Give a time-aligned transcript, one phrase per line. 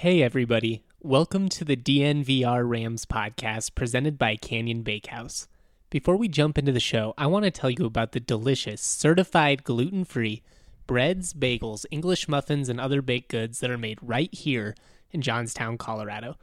[0.00, 0.84] Hey, everybody.
[1.00, 5.48] Welcome to the DNVR Rams podcast presented by Canyon Bakehouse.
[5.88, 9.64] Before we jump into the show, I want to tell you about the delicious, certified
[9.64, 10.42] gluten free
[10.86, 14.74] breads, bagels, English muffins, and other baked goods that are made right here
[15.12, 16.36] in Johnstown, Colorado.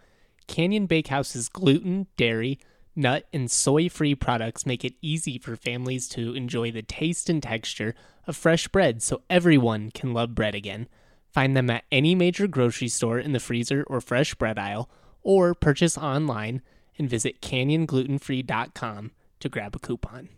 [0.47, 2.57] Canyon Bakehouse's gluten, dairy,
[2.95, 7.43] nut, and soy free products make it easy for families to enjoy the taste and
[7.43, 7.93] texture
[8.25, 10.87] of fresh bread so everyone can love bread again.
[11.33, 14.87] Find them at any major grocery store in the freezer or fresh bread aisle,
[15.23, 16.61] or purchase online
[16.99, 20.29] and visit canyonglutenfree.com to grab a coupon.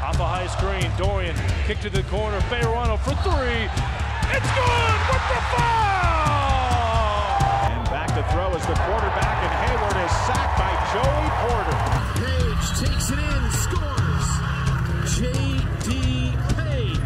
[0.00, 3.68] Off a high screen, Dorian kick to the corner, Fayerano for three.
[4.32, 6.40] It's good with the foul!
[7.68, 11.76] And back to throw is the quarterback, and Hayward is sacked by Joey Porter.
[12.16, 14.28] Page takes it in, scores.
[15.20, 16.49] J.D.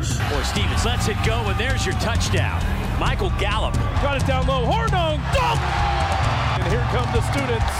[0.05, 0.31] Page.
[0.31, 2.61] Boy, Stevens lets it go, and there's your touchdown.
[2.99, 3.75] Michael Gallup.
[4.03, 5.21] Got it down low, Hornung.
[5.33, 5.61] dunk!
[6.61, 7.73] And here come the students.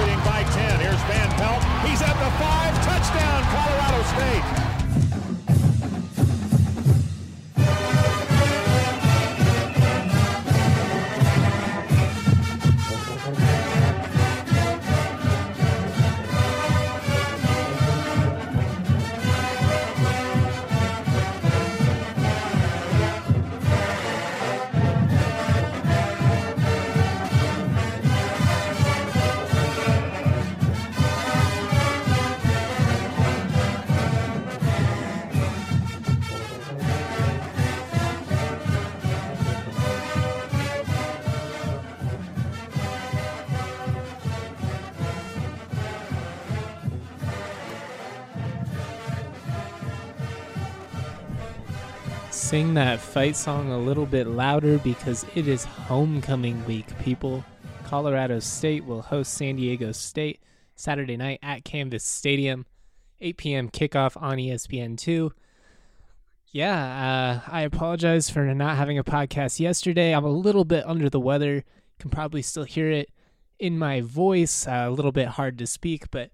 [0.00, 0.80] Leading by 10.
[0.80, 1.62] Here's Van Pelt.
[1.88, 2.74] He's at the five.
[2.84, 4.67] Touchdown, Colorado State.
[52.48, 57.44] Sing that fight song a little bit louder because it is homecoming week, people.
[57.84, 60.40] Colorado State will host San Diego State
[60.74, 62.64] Saturday night at Canvas Stadium,
[63.20, 63.68] 8 p.m.
[63.68, 65.30] kickoff on E ESPN2.
[66.50, 70.14] Yeah, uh, I apologize for not having a podcast yesterday.
[70.14, 71.64] I'm a little bit under the weather.
[71.98, 73.10] Can probably still hear it
[73.58, 74.66] in my voice.
[74.66, 76.30] Uh, a little bit hard to speak, but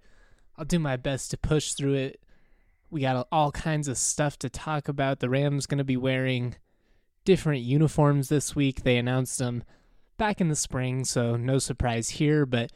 [0.56, 2.20] I'll do my best to push through it.
[2.94, 5.18] We got all kinds of stuff to talk about.
[5.18, 6.54] The Rams going to be wearing
[7.24, 8.84] different uniforms this week.
[8.84, 9.64] They announced them
[10.16, 12.46] back in the spring, so no surprise here.
[12.46, 12.70] But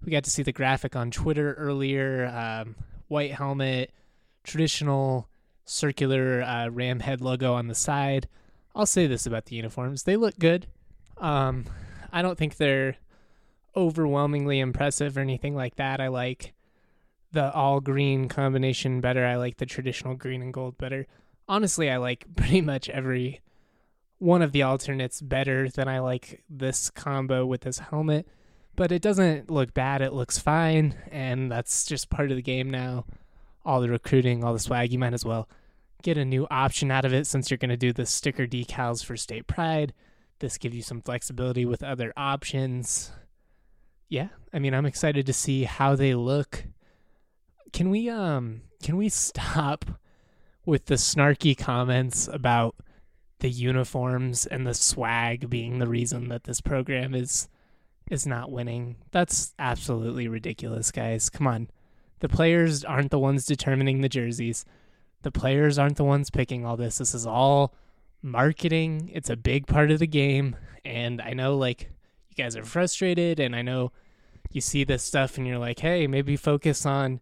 [0.00, 2.26] we got to see the graphic on Twitter earlier.
[2.26, 2.76] Um,
[3.08, 3.90] white helmet,
[4.44, 5.28] traditional
[5.64, 8.28] circular uh, Ram head logo on the side.
[8.76, 10.68] I'll say this about the uniforms: they look good.
[11.18, 11.64] Um,
[12.12, 12.94] I don't think they're
[13.74, 16.00] overwhelmingly impressive or anything like that.
[16.00, 16.53] I like
[17.34, 19.24] the all green combination better.
[19.24, 21.06] I like the traditional green and gold better.
[21.48, 23.40] Honestly, I like pretty much every
[24.18, 28.26] one of the alternates better than I like this combo with this helmet.
[28.76, 30.02] But it doesn't look bad.
[30.02, 30.96] It looks fine.
[31.10, 33.04] And that's just part of the game now.
[33.64, 35.48] All the recruiting, all the swag, you might as well
[36.02, 39.04] get a new option out of it since you're going to do the sticker decals
[39.04, 39.94] for State Pride.
[40.38, 43.10] This gives you some flexibility with other options.
[44.08, 46.64] Yeah, I mean, I'm excited to see how they look
[47.74, 49.84] can we um can we stop
[50.64, 52.76] with the snarky comments about
[53.40, 57.48] the uniforms and the swag being the reason that this program is
[58.10, 58.96] is not winning?
[59.10, 61.28] That's absolutely ridiculous, guys.
[61.28, 61.68] Come on.
[62.20, 64.64] The players aren't the ones determining the jerseys.
[65.22, 66.98] The players aren't the ones picking all this.
[66.98, 67.74] This is all
[68.22, 69.10] marketing.
[69.12, 71.90] It's a big part of the game, and I know like
[72.28, 73.90] you guys are frustrated and I know
[74.52, 77.20] you see this stuff and you're like, "Hey, maybe focus on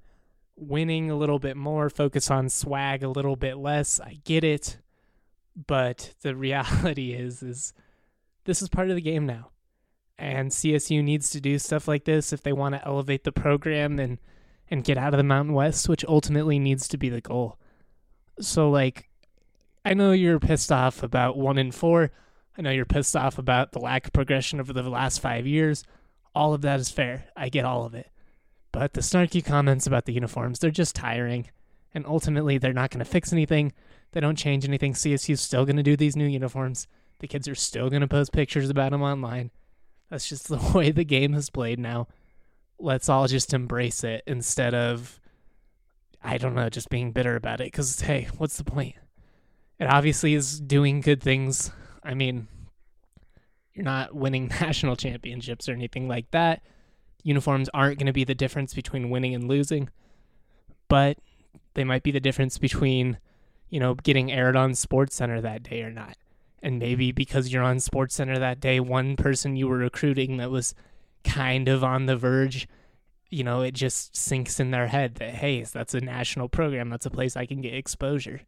[0.63, 4.01] winning a little bit more, focus on swag a little bit less.
[4.01, 4.79] I get it.
[5.67, 7.73] But the reality is is
[8.45, 9.51] this is part of the game now.
[10.19, 13.99] And CSU needs to do stuff like this if they want to elevate the program
[13.99, 14.19] and
[14.71, 17.59] and get out of the Mountain West, which ultimately needs to be the goal.
[18.41, 19.11] So like
[19.85, 22.13] I know you're pissed off about 1 and 4.
[22.57, 25.85] I know you're pissed off about the lack of progression over the last 5 years.
[26.35, 27.25] All of that is fair.
[27.37, 28.12] I get all of it.
[28.73, 31.51] But the snarky comments about the uniforms, they're just tiring.
[31.95, 33.75] And ultimately, they're not going to fix anything.
[34.13, 34.95] They don't change anything.
[34.95, 36.87] CSU's still going to do these new uniforms.
[37.19, 39.51] The kids are still going to post pictures about them online.
[40.09, 42.09] That's just the way the game is played now.
[42.79, 45.21] Let's all just embrace it instead of,
[46.25, 47.67] I don't know, just being bitter about it.
[47.67, 48.97] Because, hey, what's the point?
[49.79, 51.71] It obviously is doing good things.
[52.03, 52.49] I mean,
[53.75, 56.63] you're not winning national championships or anything like that
[57.23, 59.89] uniforms aren't going to be the difference between winning and losing,
[60.89, 61.19] but
[61.75, 63.19] they might be the difference between,
[63.71, 66.17] you know, getting aired on Sports Center that day or not.
[66.63, 70.51] And maybe because you're on Sports Center that day, one person you were recruiting that
[70.51, 70.75] was
[71.25, 72.69] kind of on the verge,
[73.31, 76.91] you know, it just sinks in their head that, hey, that's a national program.
[76.91, 78.43] That's a place I can get exposure.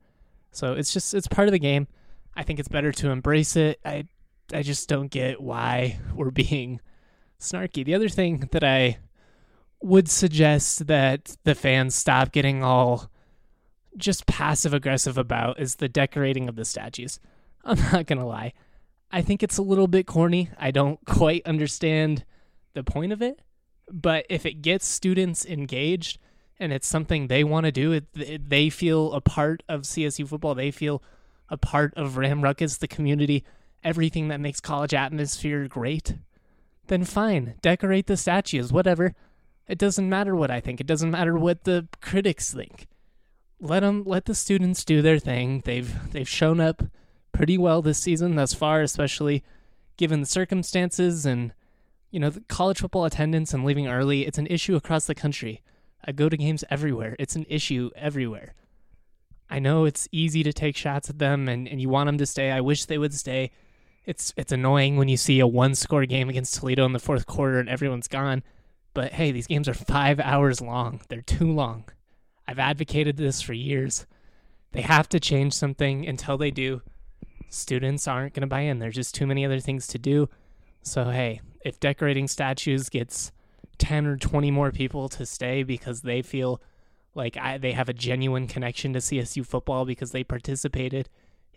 [0.52, 1.88] So it's just, it's part of the game.
[2.36, 3.80] I think it's better to embrace it.
[3.84, 4.04] I,
[4.52, 6.80] I just don't get why we're being
[7.40, 7.84] snarky.
[7.84, 8.98] The other thing that I
[9.80, 13.10] would suggest that the fans stop getting all
[13.96, 17.20] just passive aggressive about is the decorating of the statues.
[17.64, 18.52] I'm not going to lie.
[19.10, 20.50] I think it's a little bit corny.
[20.58, 22.24] I don't quite understand
[22.74, 23.40] the point of it.
[23.90, 26.18] But if it gets students engaged
[26.58, 30.26] and it's something they want to do, it, it, they feel a part of CSU
[30.26, 31.02] football, they feel
[31.50, 33.44] a part of Ram Ruckus, the community,
[33.82, 36.16] everything that makes college atmosphere great,
[36.86, 37.54] then fine.
[37.62, 39.14] Decorate the statues, whatever.
[39.66, 40.80] It doesn't matter what I think.
[40.80, 42.86] It doesn't matter what the critics think.
[43.60, 45.62] Let them let the students do their thing.
[45.64, 46.82] They've they've shown up
[47.32, 49.42] pretty well this season thus far, especially
[49.96, 51.52] given the circumstances and
[52.10, 54.26] you know the college football attendance and leaving early.
[54.26, 55.62] It's an issue across the country.
[56.04, 57.16] I go to games everywhere.
[57.18, 58.54] It's an issue everywhere.
[59.48, 62.26] I know it's easy to take shots at them and, and you want them to
[62.26, 62.50] stay.
[62.50, 63.50] I wish they would stay.
[64.06, 67.26] It's it's annoying when you see a one score game against Toledo in the fourth
[67.26, 68.42] quarter and everyone's gone.
[68.92, 71.00] But hey, these games are five hours long.
[71.08, 71.84] They're too long.
[72.46, 74.06] I've advocated this for years.
[74.72, 76.82] They have to change something until they do
[77.54, 78.78] students aren't going to buy in.
[78.78, 80.28] There's just too many other things to do.
[80.82, 83.32] So, hey, if decorating statues gets
[83.78, 86.60] 10 or 20 more people to stay because they feel
[87.14, 91.08] like I, they have a genuine connection to CSU football because they participated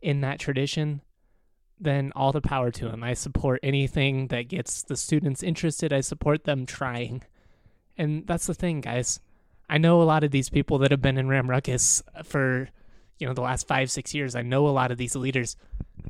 [0.01, 1.01] in that tradition,
[1.79, 3.03] then all the power to them.
[3.03, 5.93] I support anything that gets the students interested.
[5.93, 7.23] I support them trying.
[7.97, 9.19] And that's the thing, guys.
[9.69, 12.69] I know a lot of these people that have been in Ram Ruckus uh, for,
[13.19, 14.35] you know, the last five, six years.
[14.35, 15.55] I know a lot of these leaders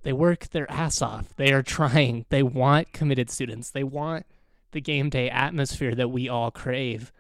[0.04, 1.36] they work their ass off.
[1.36, 2.26] They are trying.
[2.30, 3.72] They want committed students.
[3.72, 4.26] They want
[4.72, 7.12] the game day atmosphere that we all crave.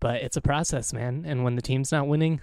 [0.00, 1.24] But it's a process, man.
[1.26, 2.40] And when the team's not winning,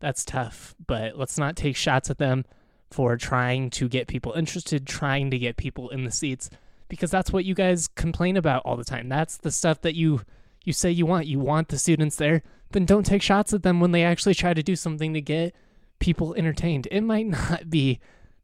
[0.00, 0.74] that's tough.
[0.84, 2.44] But let's not take shots at them
[2.90, 6.50] for trying to get people interested, trying to get people in the seats,
[6.88, 9.08] because that's what you guys complain about all the time.
[9.08, 10.22] That's the stuff that you
[10.64, 11.26] you say you want.
[11.26, 12.42] You want the students there.
[12.70, 15.54] Then don't take shots at them when they actually try to do something to get
[15.98, 16.88] people entertained.
[16.90, 18.00] It might not be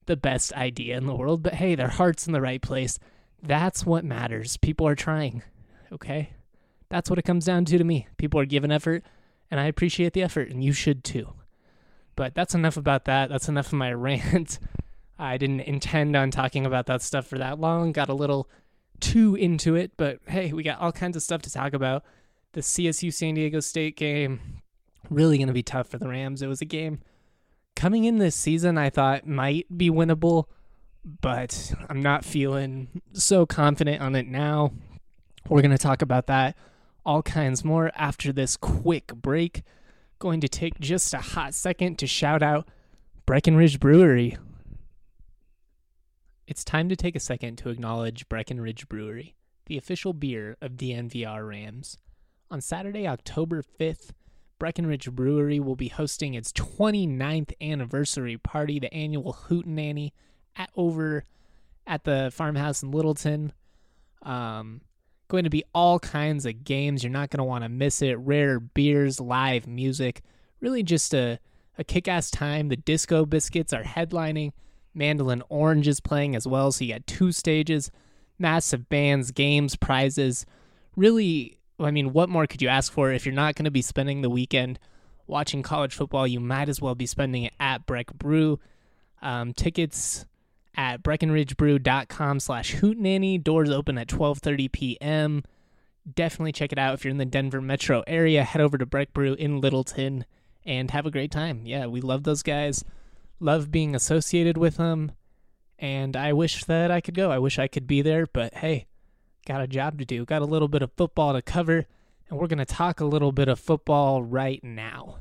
[0.07, 2.99] the best idea in the world, but hey, their heart's in the right place.
[3.43, 4.57] That's what matters.
[4.57, 5.43] People are trying.
[5.93, 6.35] Okay?
[6.89, 8.09] That's what it comes down to to me.
[8.17, 9.05] People are giving effort,
[9.51, 11.33] and I appreciate the effort, and you should too.
[12.21, 13.31] But that's enough about that.
[13.31, 14.59] That's enough of my rant.
[15.19, 17.93] I didn't intend on talking about that stuff for that long.
[17.93, 18.47] Got a little
[19.01, 22.05] too into it, but hey, we got all kinds of stuff to talk about.
[22.53, 24.61] The CSU San Diego State game,
[25.09, 26.43] really going to be tough for the Rams.
[26.43, 27.01] It was a game
[27.75, 30.45] coming in this season I thought might be winnable,
[31.23, 34.75] but I'm not feeling so confident on it now.
[35.49, 36.55] We're going to talk about that
[37.07, 39.63] all kinds more after this quick break.
[40.21, 42.69] Going to take just a hot second to shout out
[43.25, 44.37] Breckenridge Brewery.
[46.47, 49.35] It's time to take a second to acknowledge Breckenridge Brewery,
[49.65, 51.97] the official beer of DNVR Rams.
[52.51, 54.11] On Saturday, October 5th,
[54.59, 60.13] Breckenridge Brewery will be hosting its 29th anniversary party, the annual Hootenanny,
[60.55, 61.25] at over
[61.87, 63.55] at the farmhouse in Littleton.
[64.21, 64.83] Um,
[65.31, 67.03] going to be all kinds of games.
[67.03, 68.19] You're not going to want to miss it.
[68.19, 70.21] Rare beers, live music,
[70.61, 71.39] really just a,
[71.79, 72.69] a kick ass time.
[72.69, 74.53] The Disco Biscuits are headlining.
[74.93, 76.73] Mandolin Orange is playing as well.
[76.73, 77.91] So you got two stages,
[78.39, 80.45] massive bands, games, prizes.
[80.97, 83.83] Really I mean, what more could you ask for if you're not going to be
[83.83, 84.79] spending the weekend
[85.27, 86.27] watching college football?
[86.27, 88.61] You might as well be spending it at Breck Brew.
[89.23, 90.27] Um, tickets
[90.81, 93.43] at breckenridgebrew.com slash hootenanny.
[93.45, 95.45] Doors open at 12.30 p.m.
[96.15, 96.95] Definitely check it out.
[96.95, 100.25] If you're in the Denver metro area, head over to Breck Brew in Littleton
[100.65, 101.67] and have a great time.
[101.67, 102.83] Yeah, we love those guys.
[103.41, 105.13] Love being associated with them.
[105.79, 107.31] And I wish that I could go.
[107.31, 108.87] I wish I could be there, but hey,
[109.47, 111.87] got a job to do, got a little bit of football to cover,
[112.31, 115.19] and we're going to talk a little bit of football right now.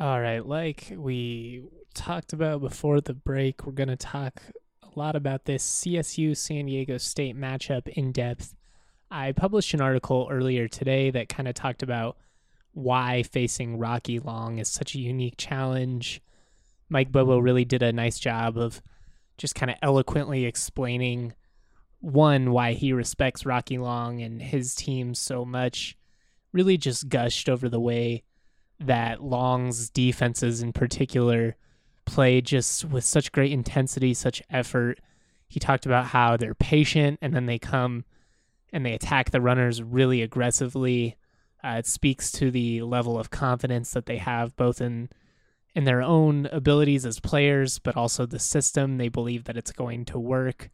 [0.00, 4.40] All right, like we talked about before the break, we're going to talk
[4.82, 8.54] a lot about this CSU San Diego State matchup in depth.
[9.10, 12.16] I published an article earlier today that kind of talked about
[12.72, 16.22] why facing Rocky Long is such a unique challenge.
[16.88, 17.44] Mike Bobo mm-hmm.
[17.44, 18.80] really did a nice job of
[19.36, 21.34] just kind of eloquently explaining
[21.98, 25.98] one why he respects Rocky Long and his team so much
[26.52, 28.24] really just gushed over the way
[28.80, 31.56] that Long's defenses in particular
[32.06, 34.98] play just with such great intensity, such effort.
[35.48, 38.04] He talked about how they're patient and then they come
[38.72, 41.16] and they attack the runners really aggressively.
[41.62, 45.08] Uh, it speaks to the level of confidence that they have both in
[45.72, 48.98] in their own abilities as players, but also the system.
[48.98, 50.68] They believe that it's going to work.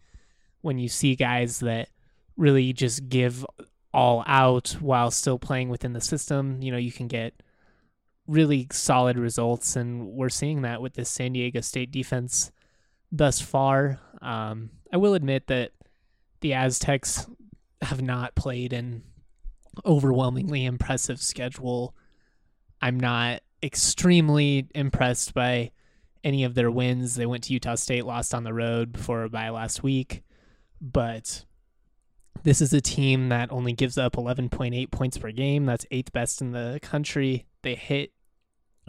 [0.62, 1.90] When you see guys that
[2.36, 3.44] really just give
[3.92, 7.34] all out while still playing within the system, you know, you can get
[8.26, 9.76] really solid results.
[9.76, 12.50] And we're seeing that with this San Diego State defense
[13.12, 14.00] thus far.
[14.20, 15.72] Um, I will admit that
[16.40, 17.26] the Aztecs
[17.82, 19.02] have not played an
[19.84, 21.94] overwhelmingly impressive schedule.
[22.80, 25.72] I'm not extremely impressed by
[26.24, 27.14] any of their wins.
[27.14, 30.22] They went to Utah State, lost on the road before by last week,
[30.80, 31.44] but
[32.42, 35.66] this is a team that only gives up 11.8 points per game.
[35.66, 37.46] That's eighth best in the country.
[37.62, 38.12] They hit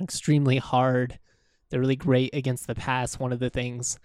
[0.01, 1.19] extremely hard.
[1.69, 3.19] They're really great against the pass.
[3.19, 3.99] One of the things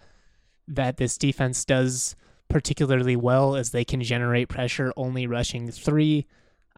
[0.68, 2.16] that this defense does
[2.48, 6.26] particularly well is they can generate pressure only rushing three.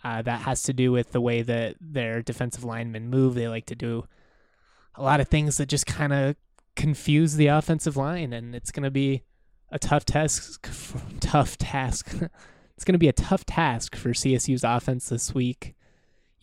[0.02, 3.34] Uh, that has to do with the way that their defensive linemen move.
[3.34, 4.06] They like to do
[4.94, 6.36] a lot of things that just kind of
[6.76, 9.22] confuse the offensive line, and it's going to be
[9.70, 10.68] a tough task.
[11.20, 12.14] Tough task.
[12.76, 15.73] it's going to be a tough task for CSU's offense this week.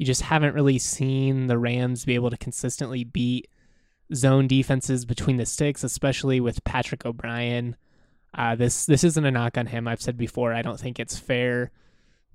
[0.02, 3.48] You just haven't really seen the Rams be able to consistently beat
[4.16, 7.76] zone defenses between the sticks, especially with Patrick O'Brien.
[8.34, 9.88] Uh, this this isn't a knock on him.
[9.88, 10.56] I've said before.
[10.56, 11.70] I don't think it's fair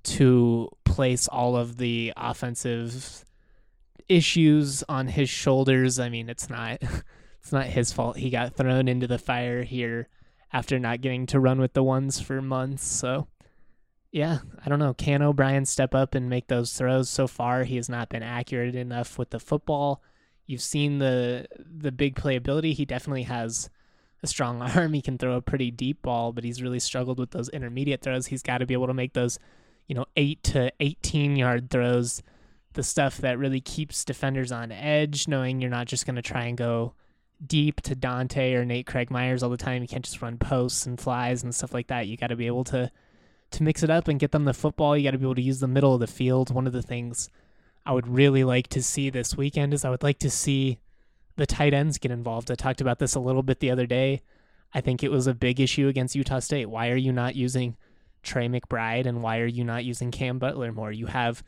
[0.03, 3.25] to place all of the offensive
[4.07, 5.99] issues on his shoulders.
[5.99, 6.77] I mean, it's not
[7.41, 8.15] it's not his fault.
[8.15, 10.07] He got thrown into the fire here
[10.53, 12.87] after not getting to run with the ones for months.
[12.87, 13.27] So,
[14.17, 14.95] yeah, I don't know.
[14.95, 17.07] Can O'Brien step up and make those throws?
[17.07, 20.01] So far, he has not been accurate enough with the football.
[20.47, 22.73] You've seen the the big playability.
[22.73, 23.69] He definitely has
[24.23, 24.93] a strong arm.
[24.93, 28.25] He can throw a pretty deep ball, but he's really struggled with those intermediate throws.
[28.25, 29.37] He's got to be able to make those,
[29.87, 32.23] you know, 8 to 18 yard throws,
[32.73, 36.45] the stuff that really keeps defenders on edge, knowing you're not just going to try
[36.45, 36.95] and go
[37.45, 39.83] deep to Dante or Nate Craig Myers all the time.
[39.83, 42.07] You can't just run posts and flies and stuff like that.
[42.07, 42.91] You got to be able to
[43.51, 44.97] to mix it up and get them the football.
[44.97, 46.53] You got to be able to use the middle of the field.
[46.53, 47.29] One of the things
[47.85, 50.79] I would really like to see this weekend is I would like to see
[51.37, 52.51] the tight ends get involved.
[52.51, 54.21] I talked about this a little bit the other day.
[54.73, 56.69] I think it was a big issue against Utah State.
[56.69, 57.77] Why are you not using
[58.23, 60.91] Trey McBride and why are you not using Cam Butler more?
[60.91, 61.43] You have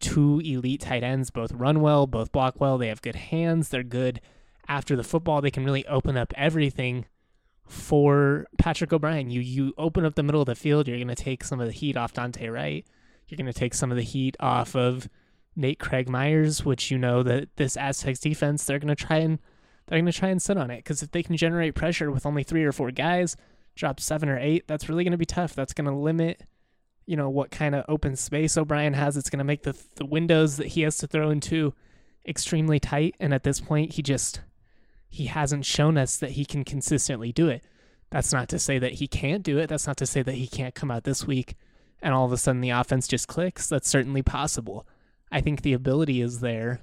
[0.00, 2.78] two elite tight ends, both run well, both block well.
[2.78, 3.68] They have good hands.
[3.68, 4.20] They're good
[4.68, 5.40] after the football.
[5.40, 7.04] They can really open up everything
[7.66, 9.30] for Patrick O'Brien.
[9.30, 11.66] You you open up the middle of the field, you're going to take some of
[11.66, 12.86] the heat off Dante Wright.
[13.28, 15.08] You're going to take some of the heat off of
[15.56, 19.38] Nate Craig Myers, which you know that this Aztecs defense they're going to try and
[19.86, 22.26] they're going to try and sit on it because if they can generate pressure with
[22.26, 23.36] only three or four guys,
[23.74, 25.54] drop seven or eight, that's really going to be tough.
[25.54, 26.42] That's going to limit,
[27.06, 29.16] you know, what kind of open space O'Brien has.
[29.16, 31.74] It's going to make the the windows that he has to throw into
[32.26, 33.16] extremely tight.
[33.18, 34.40] And at this point, he just
[35.12, 37.62] he hasn't shown us that he can consistently do it.
[38.10, 39.68] That's not to say that he can't do it.
[39.68, 41.54] That's not to say that he can't come out this week
[42.02, 43.68] and all of a sudden the offense just clicks.
[43.68, 44.86] That's certainly possible.
[45.30, 46.80] I think the ability is there,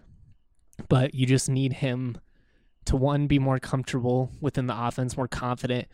[0.88, 2.20] but you just need him
[2.86, 5.88] to one be more comfortable within the offense, more confident,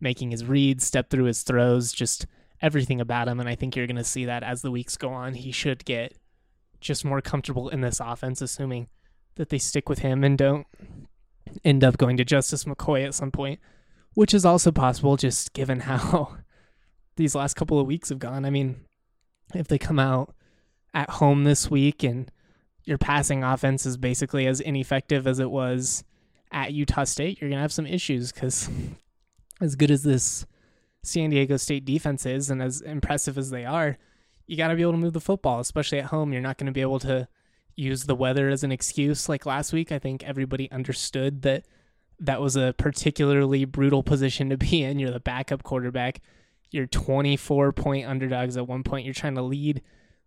[0.00, 2.26] making his reads, step through his throws, just
[2.60, 3.38] everything about him.
[3.38, 5.34] And I think you're going to see that as the weeks go on.
[5.34, 6.14] He should get
[6.80, 8.88] just more comfortable in this offense, assuming
[9.36, 10.66] that they stick with him and don't
[11.64, 13.60] end up going to Justice McCoy at some point,
[14.14, 16.36] which is also possible just given how
[17.16, 18.44] these last couple of weeks have gone.
[18.44, 18.80] I mean,
[19.54, 20.34] if they come out
[20.94, 22.30] at home this week and
[22.84, 26.04] your passing offense is basically as ineffective as it was
[26.50, 28.68] at Utah State, you're going to have some issues because
[29.60, 30.46] as good as this
[31.02, 33.98] San Diego State defense is and as impressive as they are,
[34.46, 36.32] you got to be able to move the football, especially at home.
[36.32, 37.28] You're not going to be able to
[37.76, 39.92] use the weather as an excuse like last week.
[39.92, 41.64] I think everybody understood that
[42.20, 44.98] that was a particularly brutal position to be in.
[44.98, 46.20] You're the backup quarterback.
[46.70, 49.04] You're 24 point underdogs at one point.
[49.04, 49.82] You're trying to lead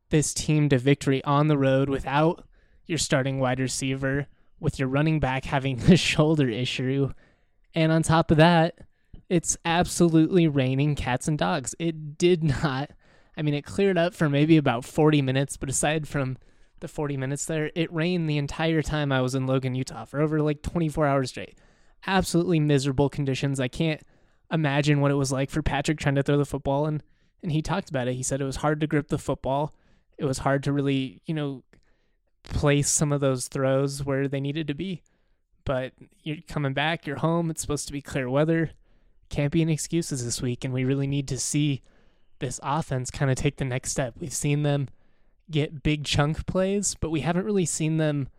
[0.10, 2.46] this team to victory on the road without
[2.86, 4.28] your starting wide receiver,
[4.60, 7.12] with your running back having a shoulder issue.
[7.74, 8.80] And on top of that,
[9.30, 11.74] it's absolutely raining cats and dogs.
[11.80, 12.92] It did not,
[13.36, 16.38] I mean, it cleared up for maybe about 40 minutes, but aside from
[16.86, 20.22] the 40 minutes there, it rained the entire time I was in Logan, Utah for
[20.22, 21.58] over like 24 hours straight.
[22.08, 23.60] Absolutely miserable conditions.
[23.60, 24.02] I can't
[24.52, 27.04] imagine what it was like for Patrick trying to throw the football and
[27.44, 28.16] and he talked about it.
[28.16, 29.76] He said it was hard to grip the football
[30.18, 31.64] it was hard to really, you know,
[32.44, 35.02] place some of those throws where they needed to be.
[35.66, 38.72] But you're coming back, you're home, it's supposed to be clear weather.
[39.30, 41.82] Can't be any excuses this week, and we really need to see
[42.40, 44.14] this offense kind of take the next step.
[44.20, 44.90] We've seen them
[45.50, 48.30] get big chunk plays, but we haven't really seen them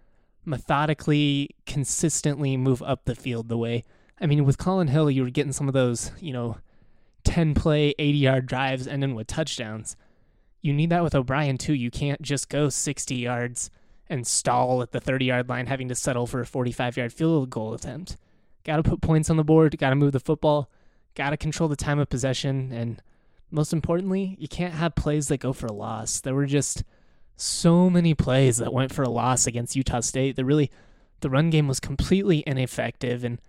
[0.44, 3.84] methodically, consistently move up the field the way.
[4.20, 6.58] I mean, with Colin Hill, you were getting some of those, you know,
[7.24, 9.96] 10 play, 80 yard drives ending with touchdowns.
[10.62, 11.74] You need that with O'Brien, too.
[11.74, 13.70] You can't just go 60 yards
[14.08, 17.50] and stall at the 30 yard line, having to settle for a 45 yard field
[17.50, 18.16] goal attempt.
[18.64, 20.70] Got to put points on the board, got to move the football,
[21.14, 23.02] got to control the time of possession, and
[23.50, 26.20] most importantly, you can't have plays that go for a loss.
[26.20, 26.82] There were just
[27.36, 30.36] so many plays that went for a loss against Utah State.
[30.36, 30.70] That really,
[31.20, 33.40] the run game was completely ineffective, and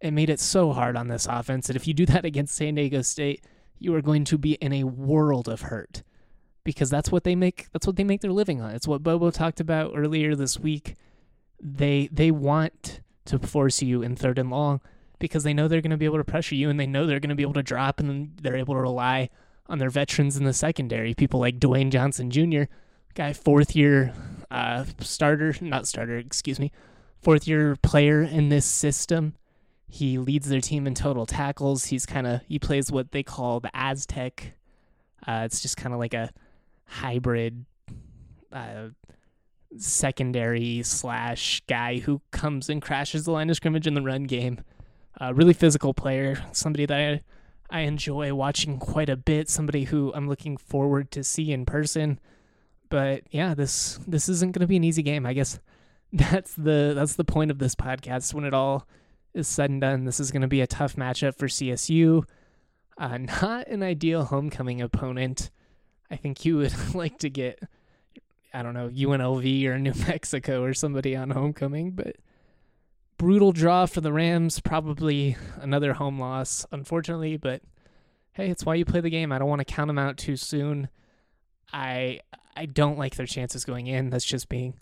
[0.00, 1.68] it made it so hard on this offense.
[1.68, 3.44] And if you do that against San Diego State,
[3.78, 6.02] you are going to be in a world of hurt
[6.64, 7.68] because that's what they make.
[7.72, 8.72] That's what they make their living on.
[8.72, 10.96] It's what Bobo talked about earlier this week.
[11.58, 14.80] They they want to force you in third and long
[15.18, 17.20] because they know they're going to be able to pressure you and they know they're
[17.20, 19.28] going to be able to drop and they're able to rely
[19.66, 21.14] on their veterans in the secondary.
[21.14, 22.64] People like Dwayne Johnson Jr
[23.14, 24.12] guy, fourth year
[24.50, 26.72] uh, starter, not starter, excuse me,
[27.22, 29.34] fourth year player in this system.
[29.88, 31.86] He leads their team in total tackles.
[31.86, 34.54] He's kind of he plays what they call the Aztec.
[35.26, 36.30] Uh, it's just kind of like a
[36.84, 37.64] hybrid
[38.52, 38.88] uh,
[39.76, 44.60] secondary slash guy who comes and crashes the line of scrimmage in the run game.
[45.20, 46.98] Uh, really physical player, somebody that
[47.70, 49.48] I, I enjoy watching quite a bit.
[49.48, 52.18] Somebody who I'm looking forward to see in person.
[52.90, 55.24] But yeah, this this isn't going to be an easy game.
[55.24, 55.58] I guess
[56.12, 58.34] that's the that's the point of this podcast.
[58.34, 58.86] When it all
[59.32, 62.24] is said and done, this is going to be a tough matchup for CSU.
[62.98, 65.50] Uh, not an ideal homecoming opponent.
[66.10, 67.60] I think you would like to get,
[68.52, 72.16] I don't know, UNLV or New Mexico or somebody on homecoming, but
[73.16, 74.58] brutal draw for the Rams.
[74.58, 77.62] Probably another home loss, unfortunately, but
[78.32, 79.30] hey, it's why you play the game.
[79.30, 80.88] I don't want to count them out too soon.
[81.72, 82.20] I
[82.60, 84.10] I don't like their chances going in.
[84.10, 84.74] That's just being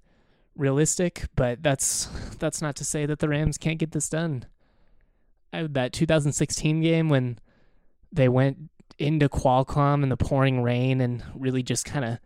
[0.57, 2.07] realistic, but that's
[2.41, 4.47] that's not to say that the Rams can't get this done.
[5.53, 7.39] I, that 2016 game when
[8.11, 12.19] they went into Qualcomm in the pouring rain and really just kind of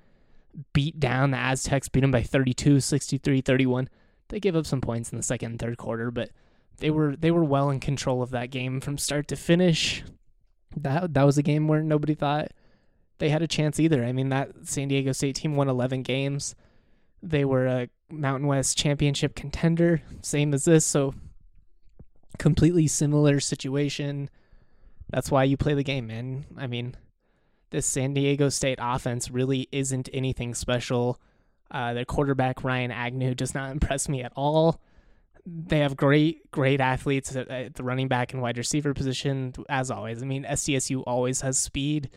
[0.72, 3.90] beat down the Aztecs, beat them by 32, 63, 31.
[4.30, 6.30] They gave up some points in the second and third quarter, but
[6.78, 10.02] they were they were well in control of that game from start to finish.
[10.74, 12.52] That that was a game where nobody thought
[13.22, 14.04] they had a chance either.
[14.04, 16.56] I mean, that San Diego State team won 11 games.
[17.22, 20.84] They were a Mountain West championship contender, same as this.
[20.84, 21.14] So,
[22.40, 24.28] completely similar situation.
[25.08, 26.46] That's why you play the game, man.
[26.58, 26.96] I mean,
[27.70, 31.20] this San Diego State offense really isn't anything special.
[31.70, 34.80] Uh, their quarterback, Ryan Agnew, does not impress me at all.
[35.46, 39.92] They have great, great athletes at, at the running back and wide receiver position, as
[39.92, 40.24] always.
[40.24, 42.10] I mean, SDSU always has speed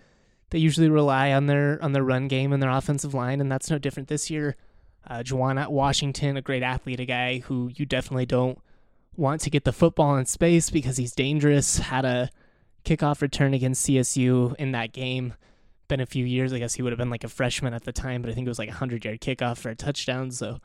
[0.50, 3.70] they usually rely on their on their run game and their offensive line, and that's
[3.70, 4.56] no different this year.
[5.08, 8.60] Uh, Juwan Washington, a great athlete, a guy who you definitely don't
[9.16, 11.78] want to get the football in space because he's dangerous.
[11.78, 12.30] Had a
[12.84, 15.34] kickoff return against CSU in that game.
[15.88, 16.54] Been a few years.
[16.54, 18.48] I guess he would have been like a freshman at the time, but I think
[18.48, 20.32] it was like a hundred yard kickoff for a touchdown.
[20.32, 20.60] So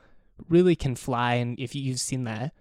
[0.49, 2.53] really can fly, and if you've seen that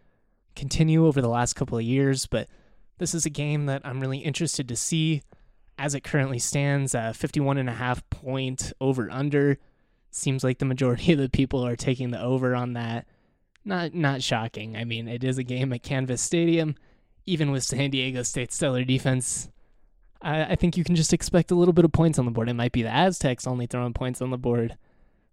[0.55, 2.49] continue over the last couple of years, but
[2.97, 5.23] this is a game that I'm really interested to see
[5.80, 9.58] as it currently stands, uh, 51 and a half point over under.
[10.12, 13.08] Seems like the majority of the people are taking the over on that.
[13.63, 14.76] Not not shocking.
[14.76, 16.76] I mean, it is a game at Canvas Stadium.
[17.26, 19.50] Even with San Diego State's stellar defense,
[20.22, 22.50] I, I think you can just expect a little bit of points on the board.
[22.50, 24.78] It might be the Aztecs only throwing points on the board,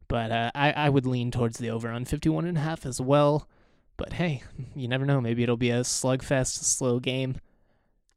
[0.07, 3.01] but uh, I, I would lean towards the over on 51 and a half as
[3.01, 3.49] well.
[3.97, 4.43] But hey,
[4.75, 5.21] you never know.
[5.21, 7.41] Maybe it'll be a slugfest, slow game.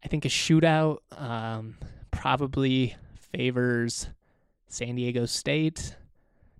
[0.03, 0.97] I think a shootout.
[1.17, 1.77] Um,
[2.11, 2.95] probably
[3.31, 4.09] favors
[4.67, 5.95] San Diego State.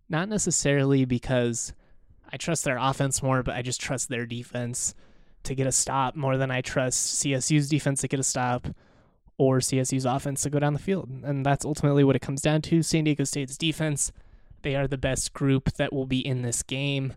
[0.09, 1.73] Not necessarily because
[2.31, 4.93] I trust their offense more, but I just trust their defense
[5.43, 8.67] to get a stop more than I trust CSU's defense to get a stop
[9.38, 11.09] or CSU's offense to go down the field.
[11.23, 12.83] And that's ultimately what it comes down to.
[12.83, 14.12] San Diego State's defense,
[14.63, 17.13] they are the best group that will be in this game.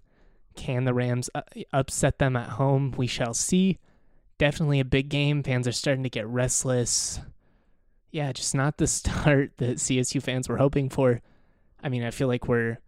[0.54, 1.42] Can the Rams uh,
[1.72, 2.94] upset them at home?
[2.96, 3.78] We shall see.
[4.38, 5.42] Definitely a big game.
[5.42, 7.20] Fans are starting to get restless
[8.12, 11.20] yeah, just not the start that CSU fans were hoping for.
[11.82, 12.78] I mean, I feel like we're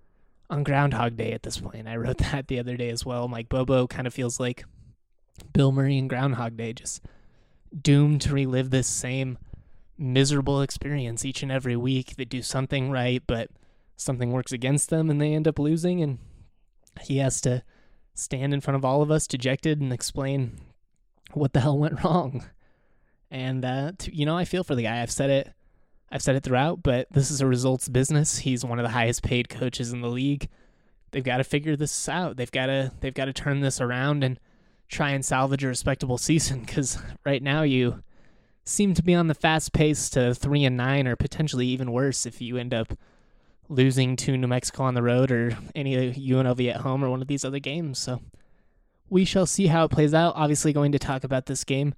[0.48, 1.88] on Groundhog Day at this point.
[1.88, 3.26] I wrote that the other day as well.
[3.26, 4.64] Mike Bobo kind of feels like
[5.52, 7.02] Bill Murray and Groundhog Day, just
[7.82, 9.36] doomed to relive this same
[9.98, 12.16] miserable experience each and every week.
[12.16, 13.50] They do something right, but
[13.96, 16.18] something works against them and they end up losing, and
[17.00, 17.62] he has to
[18.14, 20.60] stand in front of all of us dejected and explain
[21.32, 22.44] what the hell went wrong.
[23.34, 25.02] And you know, I feel for the guy.
[25.02, 25.52] I've said it,
[26.12, 26.84] I've said it throughout.
[26.84, 28.38] But this is a results business.
[28.38, 30.48] He's one of the highest paid coaches in the league.
[31.10, 32.36] They've got to figure this out.
[32.36, 34.38] They've got to they've got to turn this around and
[34.88, 36.60] try and salvage a respectable season.
[36.60, 38.04] Because right now you
[38.64, 42.26] seem to be on the fast pace to three and nine, or potentially even worse
[42.26, 42.96] if you end up
[43.68, 47.26] losing to New Mexico on the road or any UNLV at home or one of
[47.26, 47.98] these other games.
[47.98, 48.20] So
[49.10, 50.34] we shall see how it plays out.
[50.36, 51.94] Obviously, going to talk about this game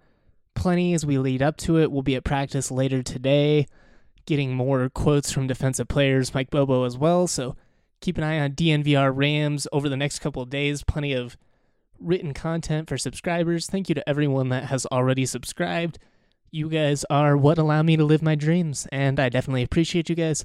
[0.56, 1.92] plenty as we lead up to it.
[1.92, 3.66] We'll be at practice later today,
[4.26, 7.28] getting more quotes from defensive players, Mike Bobo as well.
[7.28, 7.54] So
[8.00, 10.82] keep an eye on DNVR Rams over the next couple of days.
[10.82, 11.36] Plenty of
[12.00, 13.66] written content for subscribers.
[13.66, 15.98] Thank you to everyone that has already subscribed.
[16.50, 20.14] You guys are what allow me to live my dreams, and I definitely appreciate you
[20.14, 20.44] guys.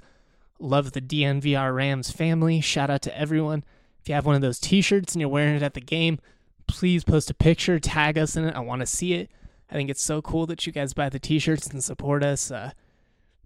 [0.60, 2.62] Love the DNVR Rams family.
[2.62, 3.64] Shout out to everyone.
[4.02, 6.20] If you have one of those t shirts and you're wearing it at the game,
[6.68, 8.56] please post a picture, tag us in it.
[8.56, 9.30] I want to see it.
[9.72, 12.52] I think it's so cool that you guys buy the t-shirts and support us.
[12.52, 12.72] Uh,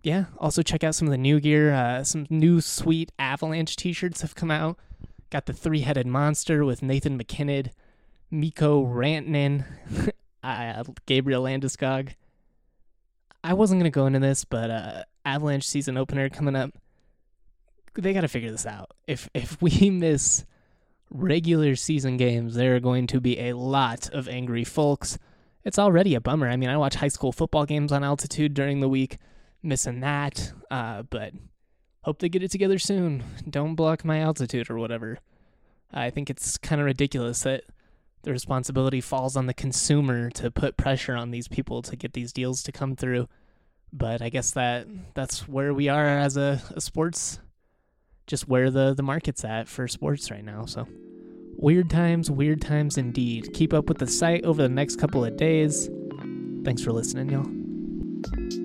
[0.02, 1.72] yeah, also check out some of the new gear.
[1.72, 4.80] Uh, some new sweet Avalanche t-shirts have come out.
[5.30, 7.70] Got the three-headed monster with Nathan MacKinnon,
[8.32, 9.66] Mikko Rantanen,
[10.44, 12.14] uh, Gabriel Landeskog.
[13.44, 16.72] I wasn't gonna go into this, but uh, Avalanche season opener coming up.
[17.94, 18.92] They got to figure this out.
[19.08, 20.44] If if we miss
[21.12, 25.18] regular season games, there are going to be a lot of angry folks
[25.66, 26.48] it's already a bummer.
[26.48, 29.18] I mean, I watch high school football games on altitude during the week,
[29.64, 30.54] missing that.
[30.70, 31.34] Uh, but
[32.04, 33.24] hope they get it together soon.
[33.50, 35.18] Don't block my altitude or whatever.
[35.92, 37.64] I think it's kind of ridiculous that
[38.22, 42.32] the responsibility falls on the consumer to put pressure on these people to get these
[42.32, 43.28] deals to come through.
[43.92, 47.40] But I guess that that's where we are as a, a sports,
[48.28, 50.66] just where the, the market's at for sports right now.
[50.66, 50.88] So.
[51.58, 53.54] Weird times, weird times indeed.
[53.54, 55.90] Keep up with the site over the next couple of days.
[56.64, 58.65] Thanks for listening, y'all.